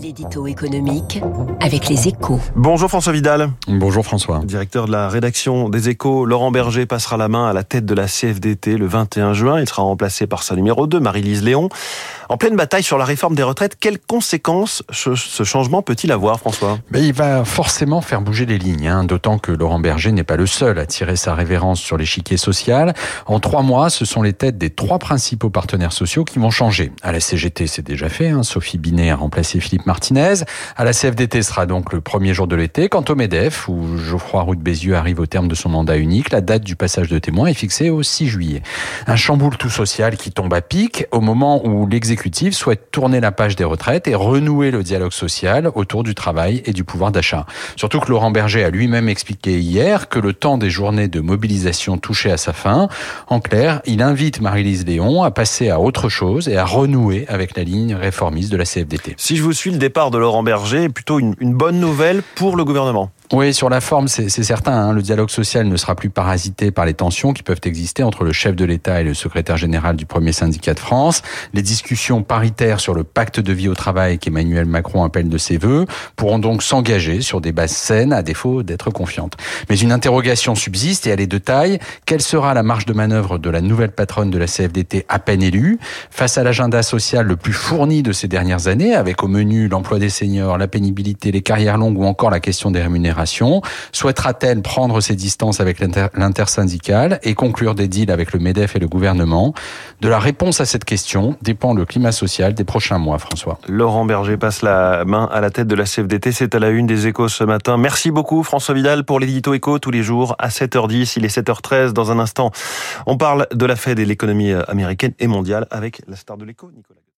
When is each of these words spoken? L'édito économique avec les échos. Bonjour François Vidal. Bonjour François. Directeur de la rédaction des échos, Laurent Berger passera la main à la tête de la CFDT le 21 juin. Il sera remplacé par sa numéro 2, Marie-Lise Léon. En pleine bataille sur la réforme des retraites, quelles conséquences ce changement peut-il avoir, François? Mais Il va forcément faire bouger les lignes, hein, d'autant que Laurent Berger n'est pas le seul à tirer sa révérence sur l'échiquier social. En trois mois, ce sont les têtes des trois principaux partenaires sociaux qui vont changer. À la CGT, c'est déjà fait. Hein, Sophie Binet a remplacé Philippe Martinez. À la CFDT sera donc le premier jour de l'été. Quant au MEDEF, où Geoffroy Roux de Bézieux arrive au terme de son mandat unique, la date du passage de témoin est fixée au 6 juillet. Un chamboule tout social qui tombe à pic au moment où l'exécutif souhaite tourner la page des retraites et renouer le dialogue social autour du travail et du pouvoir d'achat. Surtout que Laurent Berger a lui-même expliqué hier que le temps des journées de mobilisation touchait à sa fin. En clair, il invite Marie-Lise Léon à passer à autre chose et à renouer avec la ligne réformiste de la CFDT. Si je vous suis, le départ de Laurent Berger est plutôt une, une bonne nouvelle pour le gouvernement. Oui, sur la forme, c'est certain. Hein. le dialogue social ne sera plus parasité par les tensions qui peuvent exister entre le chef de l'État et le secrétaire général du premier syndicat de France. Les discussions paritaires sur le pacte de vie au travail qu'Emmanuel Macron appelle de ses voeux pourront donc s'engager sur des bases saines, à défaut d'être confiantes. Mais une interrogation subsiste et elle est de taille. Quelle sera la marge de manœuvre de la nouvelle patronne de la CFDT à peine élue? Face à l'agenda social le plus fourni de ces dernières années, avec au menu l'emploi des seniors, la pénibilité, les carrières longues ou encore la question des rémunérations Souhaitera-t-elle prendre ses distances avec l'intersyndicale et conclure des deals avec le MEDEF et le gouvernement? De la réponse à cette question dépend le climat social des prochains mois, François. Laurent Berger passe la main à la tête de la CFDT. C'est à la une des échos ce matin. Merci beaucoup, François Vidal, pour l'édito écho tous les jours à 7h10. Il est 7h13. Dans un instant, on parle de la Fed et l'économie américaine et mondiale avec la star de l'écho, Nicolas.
L'édito 0.00 0.46
économique 0.46 1.20
avec 1.60 1.88
les 1.88 2.06
échos. 2.06 2.38
Bonjour 2.54 2.88
François 2.88 3.12
Vidal. 3.12 3.50
Bonjour 3.66 4.04
François. 4.04 4.40
Directeur 4.44 4.86
de 4.86 4.92
la 4.92 5.08
rédaction 5.08 5.68
des 5.68 5.88
échos, 5.88 6.24
Laurent 6.24 6.52
Berger 6.52 6.86
passera 6.86 7.16
la 7.16 7.28
main 7.28 7.48
à 7.48 7.52
la 7.52 7.64
tête 7.64 7.84
de 7.84 7.94
la 7.94 8.06
CFDT 8.06 8.76
le 8.76 8.86
21 8.86 9.34
juin. 9.34 9.60
Il 9.60 9.68
sera 9.68 9.82
remplacé 9.82 10.28
par 10.28 10.44
sa 10.44 10.54
numéro 10.54 10.86
2, 10.86 11.00
Marie-Lise 11.00 11.42
Léon. 11.42 11.68
En 12.28 12.36
pleine 12.36 12.54
bataille 12.54 12.84
sur 12.84 12.96
la 12.96 13.04
réforme 13.04 13.34
des 13.34 13.42
retraites, 13.42 13.76
quelles 13.80 13.98
conséquences 13.98 14.84
ce 14.92 15.42
changement 15.42 15.82
peut-il 15.82 16.12
avoir, 16.12 16.38
François? 16.38 16.78
Mais 16.92 17.02
Il 17.02 17.12
va 17.12 17.44
forcément 17.44 18.00
faire 18.00 18.22
bouger 18.22 18.46
les 18.46 18.58
lignes, 18.58 18.86
hein, 18.86 19.02
d'autant 19.02 19.38
que 19.38 19.50
Laurent 19.50 19.80
Berger 19.80 20.12
n'est 20.12 20.22
pas 20.22 20.36
le 20.36 20.46
seul 20.46 20.78
à 20.78 20.86
tirer 20.86 21.16
sa 21.16 21.34
révérence 21.34 21.80
sur 21.80 21.96
l'échiquier 21.96 22.36
social. 22.36 22.94
En 23.26 23.40
trois 23.40 23.62
mois, 23.62 23.90
ce 23.90 24.04
sont 24.04 24.22
les 24.22 24.32
têtes 24.32 24.58
des 24.58 24.70
trois 24.70 25.00
principaux 25.00 25.50
partenaires 25.50 25.92
sociaux 25.92 26.24
qui 26.24 26.38
vont 26.38 26.50
changer. 26.50 26.92
À 27.02 27.10
la 27.10 27.18
CGT, 27.18 27.66
c'est 27.66 27.82
déjà 27.84 28.08
fait. 28.08 28.28
Hein, 28.28 28.44
Sophie 28.44 28.78
Binet 28.78 29.10
a 29.10 29.16
remplacé 29.16 29.39
Philippe 29.42 29.86
Martinez. 29.86 30.44
À 30.76 30.84
la 30.84 30.92
CFDT 30.92 31.42
sera 31.42 31.66
donc 31.66 31.92
le 31.92 32.00
premier 32.00 32.34
jour 32.34 32.46
de 32.46 32.56
l'été. 32.56 32.88
Quant 32.88 33.04
au 33.08 33.14
MEDEF, 33.14 33.68
où 33.68 33.96
Geoffroy 33.98 34.42
Roux 34.42 34.54
de 34.54 34.60
Bézieux 34.60 34.94
arrive 34.94 35.20
au 35.20 35.26
terme 35.26 35.48
de 35.48 35.54
son 35.54 35.68
mandat 35.68 35.96
unique, 35.96 36.30
la 36.30 36.40
date 36.40 36.62
du 36.62 36.76
passage 36.76 37.08
de 37.08 37.18
témoin 37.18 37.48
est 37.48 37.54
fixée 37.54 37.90
au 37.90 38.02
6 38.02 38.26
juillet. 38.28 38.62
Un 39.06 39.16
chamboule 39.16 39.56
tout 39.56 39.70
social 39.70 40.16
qui 40.16 40.30
tombe 40.30 40.52
à 40.54 40.60
pic 40.60 41.06
au 41.10 41.20
moment 41.20 41.64
où 41.66 41.86
l'exécutif 41.86 42.54
souhaite 42.54 42.90
tourner 42.90 43.20
la 43.20 43.32
page 43.32 43.56
des 43.56 43.64
retraites 43.64 44.06
et 44.08 44.14
renouer 44.14 44.70
le 44.70 44.82
dialogue 44.82 45.12
social 45.12 45.70
autour 45.74 46.02
du 46.02 46.14
travail 46.14 46.62
et 46.66 46.72
du 46.72 46.84
pouvoir 46.84 47.12
d'achat. 47.12 47.46
Surtout 47.76 48.00
que 48.00 48.10
Laurent 48.10 48.30
Berger 48.30 48.64
a 48.64 48.70
lui-même 48.70 49.08
expliqué 49.08 49.58
hier 49.58 50.08
que 50.08 50.18
le 50.18 50.32
temps 50.32 50.58
des 50.58 50.70
journées 50.70 51.08
de 51.08 51.20
mobilisation 51.20 51.98
touchait 51.98 52.30
à 52.30 52.36
sa 52.36 52.52
fin. 52.52 52.88
En 53.26 53.40
clair, 53.40 53.80
il 53.86 54.02
invite 54.02 54.40
Marie-Lise 54.40 54.84
Léon 54.86 55.22
à 55.22 55.30
passer 55.30 55.70
à 55.70 55.80
autre 55.80 56.08
chose 56.08 56.48
et 56.48 56.56
à 56.56 56.64
renouer 56.64 57.24
avec 57.28 57.56
la 57.56 57.64
ligne 57.64 57.94
réformiste 57.94 58.50
de 58.50 58.56
la 58.56 58.64
CFDT. 58.64 59.14
Si 59.30 59.36
je 59.36 59.44
vous 59.44 59.52
suis, 59.52 59.70
le 59.70 59.78
départ 59.78 60.10
de 60.10 60.18
Laurent 60.18 60.42
Berger 60.42 60.82
est 60.82 60.88
plutôt 60.88 61.20
une, 61.20 61.36
une 61.38 61.54
bonne 61.54 61.78
nouvelle 61.78 62.20
pour 62.34 62.56
le 62.56 62.64
gouvernement. 62.64 63.12
Oui, 63.32 63.54
sur 63.54 63.70
la 63.70 63.80
forme, 63.80 64.08
c'est 64.08 64.28
certain. 64.28 64.72
Hein. 64.72 64.92
le 64.92 65.02
dialogue 65.02 65.30
social 65.30 65.68
ne 65.68 65.76
sera 65.76 65.94
plus 65.94 66.10
parasité 66.10 66.72
par 66.72 66.84
les 66.84 66.94
tensions 66.94 67.32
qui 67.32 67.44
peuvent 67.44 67.60
exister 67.62 68.02
entre 68.02 68.24
le 68.24 68.32
chef 68.32 68.56
de 68.56 68.64
l'État 68.64 69.00
et 69.00 69.04
le 69.04 69.14
secrétaire 69.14 69.56
général 69.56 69.94
du 69.94 70.04
premier 70.04 70.32
syndicat 70.32 70.74
de 70.74 70.80
France. 70.80 71.22
Les 71.54 71.62
discussions 71.62 72.24
paritaires 72.24 72.80
sur 72.80 72.92
le 72.92 73.04
pacte 73.04 73.38
de 73.38 73.52
vie 73.52 73.68
au 73.68 73.76
travail 73.76 74.18
qu'Emmanuel 74.18 74.64
Macron 74.64 75.04
appelle 75.04 75.28
de 75.28 75.38
ses 75.38 75.58
voeux 75.58 75.86
pourront 76.16 76.40
donc 76.40 76.64
s'engager 76.64 77.20
sur 77.20 77.40
des 77.40 77.52
bases 77.52 77.70
saines, 77.70 78.12
à 78.12 78.24
défaut 78.24 78.64
d'être 78.64 78.90
confiantes. 78.90 79.36
Mais 79.68 79.78
une 79.78 79.92
interrogation 79.92 80.56
subsiste 80.56 81.06
et 81.06 81.10
elle 81.10 81.20
est 81.20 81.28
de 81.28 81.38
taille. 81.38 81.78
Quelle 82.06 82.22
sera 82.22 82.52
la 82.52 82.64
marge 82.64 82.84
de 82.84 82.94
manœuvre 82.94 83.38
de 83.38 83.48
la 83.48 83.60
nouvelle 83.60 83.92
patronne 83.92 84.30
de 84.30 84.38
la 84.38 84.46
CFDT 84.46 85.06
à 85.08 85.20
peine 85.20 85.44
élue? 85.44 85.78
Face 86.10 86.36
à 86.36 86.42
l'agenda 86.42 86.82
social 86.82 87.26
le 87.26 87.36
plus 87.36 87.52
fourni 87.52 88.02
de 88.02 88.10
ces 88.10 88.26
dernières 88.26 88.66
années, 88.66 88.96
avec 88.96 89.22
au 89.22 89.28
menu 89.28 89.68
l'emploi 89.68 90.00
des 90.00 90.10
seniors, 90.10 90.58
la 90.58 90.66
pénibilité, 90.66 91.30
les 91.30 91.42
carrières 91.42 91.78
longues 91.78 91.96
ou 91.96 92.04
encore 92.04 92.30
la 92.30 92.40
question 92.40 92.72
des 92.72 92.82
rémunérations 92.82 93.19
Souhaitera-t-elle 93.92 94.62
prendre 94.62 95.00
ses 95.00 95.16
distances 95.16 95.60
avec 95.60 95.80
l'intersyndicale 95.80 97.20
et 97.22 97.34
conclure 97.34 97.74
des 97.74 97.88
deals 97.88 98.10
avec 98.10 98.32
le 98.32 98.40
MEDEF 98.40 98.76
et 98.76 98.78
le 98.78 98.88
gouvernement? 98.88 99.54
De 100.00 100.08
la 100.08 100.18
réponse 100.18 100.60
à 100.60 100.64
cette 100.64 100.84
question 100.84 101.36
dépend 101.42 101.74
le 101.74 101.84
climat 101.84 102.12
social 102.12 102.54
des 102.54 102.64
prochains 102.64 102.98
mois, 102.98 103.18
François. 103.18 103.58
Laurent 103.68 104.04
Berger 104.04 104.36
passe 104.36 104.62
la 104.62 105.04
main 105.04 105.28
à 105.32 105.40
la 105.40 105.50
tête 105.50 105.66
de 105.66 105.74
la 105.74 105.84
CFDT. 105.84 106.32
C'est 106.32 106.54
à 106.54 106.58
la 106.58 106.70
une 106.70 106.86
des 106.86 107.06
échos 107.06 107.28
ce 107.28 107.44
matin. 107.44 107.76
Merci 107.76 108.10
beaucoup, 108.10 108.42
François 108.42 108.74
Vidal, 108.74 109.04
pour 109.04 109.20
l'édito 109.20 109.54
écho 109.54 109.78
tous 109.78 109.90
les 109.90 110.02
jours 110.02 110.34
à 110.38 110.48
7h10. 110.48 111.14
Il 111.16 111.24
est 111.24 111.36
7h13. 111.36 111.92
Dans 111.92 112.10
un 112.10 112.18
instant, 112.18 112.50
on 113.06 113.16
parle 113.16 113.46
de 113.52 113.66
la 113.66 113.76
Fed 113.76 113.98
et 113.98 114.04
l'économie 114.04 114.52
américaine 114.52 115.12
et 115.18 115.26
mondiale 115.26 115.66
avec 115.70 116.02
la 116.08 116.16
star 116.16 116.36
de 116.36 116.44
l'écho, 116.44 116.70
Nicolas. 116.74 117.00